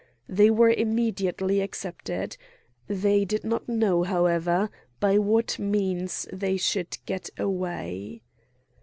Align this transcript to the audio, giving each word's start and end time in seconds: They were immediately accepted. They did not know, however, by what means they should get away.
They 0.27 0.49
were 0.49 0.71
immediately 0.71 1.61
accepted. 1.61 2.35
They 2.87 3.23
did 3.23 3.43
not 3.43 3.69
know, 3.69 4.01
however, 4.01 4.71
by 4.99 5.19
what 5.19 5.59
means 5.59 6.27
they 6.33 6.57
should 6.57 6.97
get 7.05 7.29
away. 7.37 8.23